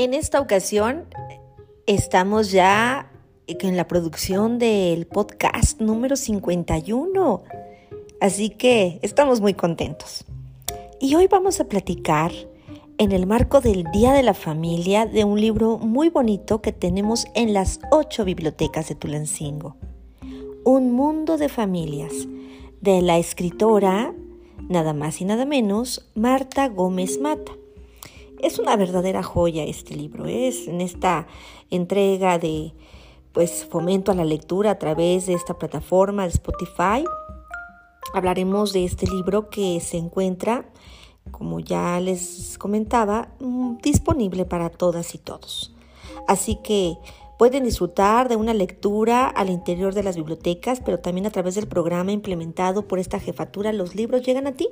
En 0.00 0.14
esta 0.14 0.40
ocasión 0.40 1.04
estamos 1.86 2.50
ya 2.52 3.12
en 3.46 3.76
la 3.76 3.86
producción 3.86 4.58
del 4.58 5.06
podcast 5.06 5.78
número 5.78 6.16
51, 6.16 7.42
así 8.18 8.48
que 8.48 8.98
estamos 9.02 9.42
muy 9.42 9.52
contentos. 9.52 10.24
Y 11.02 11.16
hoy 11.16 11.26
vamos 11.26 11.60
a 11.60 11.66
platicar 11.68 12.32
en 12.96 13.12
el 13.12 13.26
marco 13.26 13.60
del 13.60 13.84
Día 13.92 14.14
de 14.14 14.22
la 14.22 14.32
Familia 14.32 15.04
de 15.04 15.24
un 15.24 15.38
libro 15.38 15.76
muy 15.76 16.08
bonito 16.08 16.62
que 16.62 16.72
tenemos 16.72 17.26
en 17.34 17.52
las 17.52 17.78
ocho 17.90 18.24
bibliotecas 18.24 18.88
de 18.88 18.94
Tulancingo. 18.94 19.76
Un 20.64 20.92
mundo 20.92 21.36
de 21.36 21.50
familias, 21.50 22.26
de 22.80 23.02
la 23.02 23.18
escritora, 23.18 24.14
nada 24.66 24.94
más 24.94 25.20
y 25.20 25.26
nada 25.26 25.44
menos, 25.44 26.10
Marta 26.14 26.68
Gómez 26.68 27.20
Mata. 27.20 27.59
Es 28.42 28.58
una 28.58 28.74
verdadera 28.76 29.22
joya 29.22 29.64
este 29.64 29.94
libro, 29.94 30.24
es 30.24 30.66
en 30.66 30.80
esta 30.80 31.26
entrega 31.68 32.38
de 32.38 32.72
pues 33.32 33.66
fomento 33.66 34.12
a 34.12 34.14
la 34.14 34.24
lectura 34.24 34.70
a 34.70 34.78
través 34.78 35.26
de 35.26 35.34
esta 35.34 35.58
plataforma 35.58 36.22
de 36.22 36.30
Spotify. 36.30 37.04
Hablaremos 38.14 38.72
de 38.72 38.86
este 38.86 39.06
libro 39.06 39.50
que 39.50 39.78
se 39.80 39.98
encuentra, 39.98 40.64
como 41.30 41.60
ya 41.60 42.00
les 42.00 42.56
comentaba, 42.56 43.28
mm, 43.40 43.76
disponible 43.82 44.46
para 44.46 44.70
todas 44.70 45.14
y 45.14 45.18
todos. 45.18 45.74
Así 46.26 46.56
que 46.64 46.96
pueden 47.38 47.64
disfrutar 47.64 48.30
de 48.30 48.36
una 48.36 48.54
lectura 48.54 49.26
al 49.28 49.50
interior 49.50 49.92
de 49.92 50.02
las 50.02 50.16
bibliotecas, 50.16 50.80
pero 50.80 50.98
también 50.98 51.26
a 51.26 51.30
través 51.30 51.56
del 51.56 51.68
programa 51.68 52.12
implementado 52.12 52.88
por 52.88 52.98
esta 52.98 53.20
jefatura, 53.20 53.74
los 53.74 53.94
libros 53.94 54.22
llegan 54.22 54.46
a 54.46 54.52
ti. 54.52 54.70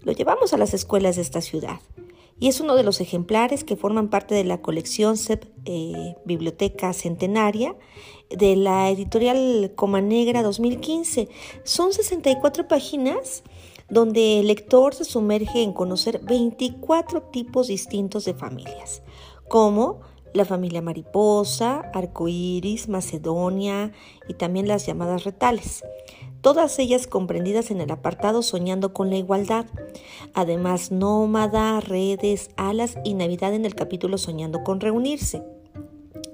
Lo 0.00 0.12
llevamos 0.12 0.54
a 0.54 0.56
las 0.56 0.72
escuelas 0.72 1.16
de 1.16 1.22
esta 1.22 1.42
ciudad 1.42 1.78
y 2.40 2.48
es 2.48 2.60
uno 2.60 2.74
de 2.74 2.82
los 2.82 3.00
ejemplares 3.02 3.64
que 3.64 3.76
forman 3.76 4.08
parte 4.08 4.34
de 4.34 4.44
la 4.44 4.62
colección 4.62 5.18
CEP 5.18 5.44
eh, 5.66 6.16
Biblioteca 6.24 6.94
Centenaria 6.94 7.76
de 8.30 8.56
la 8.56 8.88
editorial 8.88 9.72
Coma 9.76 10.00
Negra 10.00 10.42
2015. 10.42 11.28
Son 11.64 11.92
64 11.92 12.66
páginas 12.66 13.44
donde 13.90 14.40
el 14.40 14.46
lector 14.46 14.94
se 14.94 15.04
sumerge 15.04 15.62
en 15.62 15.74
conocer 15.74 16.20
24 16.24 17.22
tipos 17.24 17.68
distintos 17.68 18.24
de 18.24 18.32
familias, 18.32 19.02
como 19.48 20.00
la 20.32 20.44
familia 20.46 20.80
mariposa, 20.80 21.90
arcoíris, 21.92 22.88
macedonia 22.88 23.92
y 24.28 24.34
también 24.34 24.66
las 24.66 24.86
llamadas 24.86 25.24
retales 25.24 25.82
todas 26.40 26.78
ellas 26.78 27.06
comprendidas 27.06 27.70
en 27.70 27.80
el 27.80 27.90
apartado 27.90 28.42
Soñando 28.42 28.92
con 28.92 29.10
la 29.10 29.16
Igualdad. 29.16 29.66
Además, 30.34 30.90
Nómada, 30.92 31.80
Redes, 31.80 32.50
Alas 32.56 32.96
y 33.04 33.14
Navidad 33.14 33.54
en 33.54 33.64
el 33.64 33.74
capítulo 33.74 34.18
Soñando 34.18 34.62
con 34.62 34.80
Reunirse. 34.80 35.42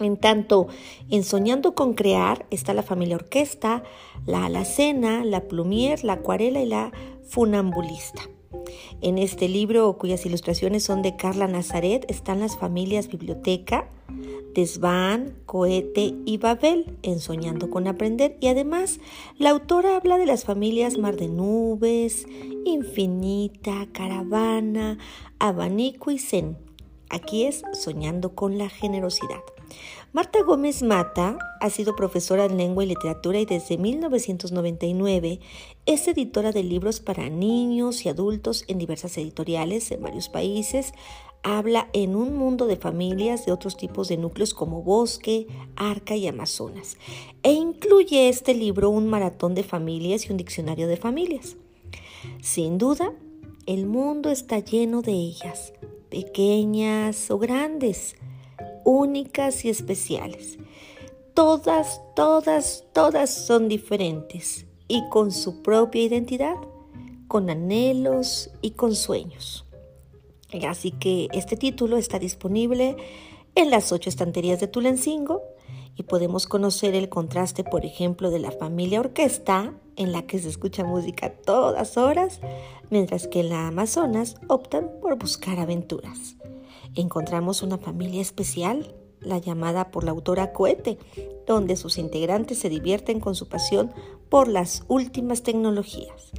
En 0.00 0.16
tanto, 0.16 0.66
en 1.10 1.22
Soñando 1.22 1.74
con 1.74 1.94
Crear 1.94 2.46
está 2.50 2.74
la 2.74 2.82
familia 2.82 3.16
orquesta, 3.16 3.84
la 4.26 4.46
alacena, 4.46 5.24
la 5.24 5.42
plumier, 5.42 6.02
la 6.04 6.14
acuarela 6.14 6.60
y 6.60 6.66
la 6.66 6.92
funambulista. 7.28 8.22
En 9.00 9.18
este 9.18 9.48
libro, 9.48 9.96
cuyas 9.98 10.24
ilustraciones 10.26 10.84
son 10.84 11.02
de 11.02 11.16
Carla 11.16 11.46
Nazaret, 11.46 12.06
están 12.08 12.40
las 12.40 12.56
familias 12.56 13.08
biblioteca, 13.08 13.88
Desván, 14.54 15.34
Cohete 15.46 16.14
y 16.24 16.38
Babel 16.38 16.96
en 17.02 17.20
Soñando 17.20 17.70
con 17.70 17.86
Aprender 17.88 18.36
y 18.40 18.46
además 18.46 19.00
la 19.36 19.50
autora 19.50 19.96
habla 19.96 20.16
de 20.16 20.26
las 20.26 20.44
familias 20.44 20.96
Mar 20.96 21.16
de 21.16 21.28
Nubes, 21.28 22.26
Infinita, 22.64 23.88
Caravana, 23.92 24.98
Abanico 25.38 26.10
y 26.10 26.18
Zen. 26.18 26.56
Aquí 27.10 27.44
es 27.44 27.62
Soñando 27.72 28.34
con 28.34 28.56
la 28.56 28.68
Generosidad. 28.68 29.42
Marta 30.12 30.42
Gómez 30.42 30.82
Mata 30.82 31.38
ha 31.60 31.70
sido 31.70 31.96
profesora 31.96 32.44
en 32.44 32.56
lengua 32.56 32.84
y 32.84 32.86
literatura 32.86 33.40
y 33.40 33.46
desde 33.46 33.78
1999 33.78 35.40
es 35.86 36.06
editora 36.06 36.52
de 36.52 36.62
libros 36.62 37.00
para 37.00 37.28
niños 37.28 38.06
y 38.06 38.08
adultos 38.08 38.64
en 38.68 38.78
diversas 38.78 39.18
editoriales 39.18 39.90
en 39.90 40.02
varios 40.02 40.28
países, 40.28 40.92
habla 41.42 41.88
en 41.92 42.16
un 42.16 42.36
mundo 42.36 42.66
de 42.66 42.76
familias 42.76 43.44
de 43.44 43.52
otros 43.52 43.76
tipos 43.76 44.08
de 44.08 44.16
núcleos 44.16 44.54
como 44.54 44.82
bosque, 44.82 45.46
arca 45.76 46.16
y 46.16 46.26
amazonas. 46.26 46.96
E 47.42 47.52
incluye 47.52 48.28
este 48.28 48.54
libro 48.54 48.90
un 48.90 49.08
maratón 49.08 49.54
de 49.54 49.62
familias 49.62 50.26
y 50.26 50.32
un 50.32 50.38
diccionario 50.38 50.88
de 50.88 50.96
familias. 50.96 51.56
Sin 52.40 52.78
duda, 52.78 53.12
el 53.66 53.86
mundo 53.86 54.30
está 54.30 54.58
lleno 54.58 55.02
de 55.02 55.12
ellas, 55.12 55.72
pequeñas 56.08 57.30
o 57.30 57.38
grandes, 57.38 58.16
únicas 58.84 59.64
y 59.64 59.70
especiales. 59.70 60.58
Todas, 61.34 62.00
todas, 62.14 62.84
todas 62.92 63.30
son 63.30 63.68
diferentes 63.68 64.66
y 64.88 65.08
con 65.08 65.32
su 65.32 65.62
propia 65.62 66.02
identidad, 66.02 66.56
con 67.26 67.50
anhelos 67.50 68.50
y 68.60 68.72
con 68.72 68.94
sueños. 68.94 69.64
Así 70.68 70.92
que 70.92 71.28
este 71.32 71.56
título 71.56 71.96
está 71.96 72.18
disponible 72.18 72.96
en 73.56 73.70
las 73.70 73.90
ocho 73.90 74.08
estanterías 74.08 74.60
de 74.60 74.68
Tulancingo 74.68 75.42
y 75.96 76.04
podemos 76.04 76.46
conocer 76.46 76.94
el 76.94 77.08
contraste, 77.08 77.64
por 77.64 77.84
ejemplo, 77.84 78.30
de 78.30 78.40
la 78.40 78.50
familia 78.50 79.00
orquesta, 79.00 79.74
en 79.96 80.12
la 80.12 80.22
que 80.22 80.38
se 80.38 80.48
escucha 80.48 80.84
música 80.84 81.32
todas 81.32 81.96
horas, 81.96 82.40
mientras 82.90 83.28
que 83.28 83.40
en 83.40 83.50
la 83.50 83.68
Amazonas 83.68 84.36
optan 84.48 84.90
por 85.00 85.16
buscar 85.16 85.60
aventuras. 85.60 86.36
Encontramos 86.94 87.62
una 87.62 87.78
familia 87.78 88.22
especial, 88.22 88.94
la 89.20 89.38
llamada 89.38 89.90
por 89.90 90.04
la 90.04 90.12
autora 90.12 90.52
Cohete, 90.52 90.98
donde 91.46 91.76
sus 91.76 91.98
integrantes 91.98 92.58
se 92.58 92.68
divierten 92.68 93.20
con 93.20 93.34
su 93.34 93.48
pasión 93.48 93.92
por 94.28 94.48
las 94.48 94.84
últimas 94.88 95.42
tecnologías, 95.42 96.32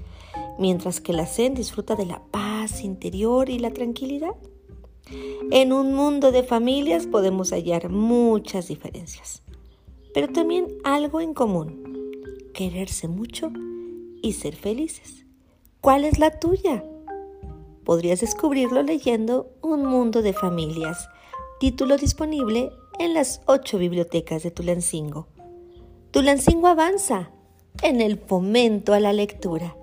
mientras 0.57 1.01
que 1.01 1.13
la 1.13 1.25
Zen 1.25 1.55
disfruta 1.55 1.95
de 1.95 2.05
la 2.05 2.21
paz 2.31 2.83
interior 2.83 3.49
y 3.49 3.59
la 3.59 3.71
tranquilidad. 3.71 4.35
En 5.51 5.73
un 5.73 5.93
mundo 5.93 6.31
de 6.31 6.43
familias 6.43 7.05
podemos 7.05 7.51
hallar 7.51 7.89
muchas 7.89 8.67
diferencias, 8.67 9.43
pero 10.13 10.29
también 10.29 10.67
algo 10.83 11.21
en 11.21 11.33
común, 11.33 12.11
quererse 12.53 13.07
mucho 13.07 13.51
y 14.21 14.33
ser 14.33 14.55
felices. 14.55 15.25
¿Cuál 15.81 16.05
es 16.05 16.17
la 16.17 16.39
tuya? 16.39 16.83
Podrías 17.85 18.21
descubrirlo 18.21 18.81
leyendo 18.81 19.51
Un 19.61 19.85
Mundo 19.85 20.23
de 20.23 20.33
Familias, 20.33 21.07
título 21.59 21.97
disponible 21.97 22.71
en 22.97 23.13
las 23.13 23.41
ocho 23.45 23.77
bibliotecas 23.77 24.41
de 24.41 24.49
Tulancingo. 24.49 25.27
Tulancingo 26.09 26.67
avanza 26.67 27.29
en 27.83 28.01
el 28.01 28.17
fomento 28.17 28.93
a 28.93 28.99
la 28.99 29.13
lectura. 29.13 29.77